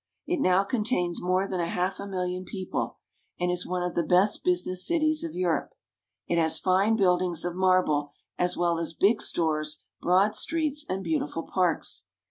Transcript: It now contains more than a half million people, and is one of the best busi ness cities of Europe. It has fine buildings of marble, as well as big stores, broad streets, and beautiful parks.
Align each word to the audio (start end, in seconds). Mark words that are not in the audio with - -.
It 0.25 0.39
now 0.39 0.63
contains 0.63 1.21
more 1.21 1.47
than 1.47 1.59
a 1.59 1.67
half 1.69 1.99
million 1.99 2.43
people, 2.43 2.97
and 3.39 3.51
is 3.51 3.67
one 3.67 3.83
of 3.83 3.93
the 3.93 4.01
best 4.01 4.43
busi 4.43 4.65
ness 4.65 4.83
cities 4.83 5.23
of 5.23 5.35
Europe. 5.35 5.75
It 6.27 6.39
has 6.39 6.57
fine 6.57 6.95
buildings 6.95 7.45
of 7.45 7.53
marble, 7.53 8.09
as 8.35 8.57
well 8.57 8.79
as 8.79 8.95
big 8.95 9.21
stores, 9.21 9.83
broad 10.01 10.33
streets, 10.35 10.83
and 10.89 11.03
beautiful 11.03 11.43
parks. 11.43 12.05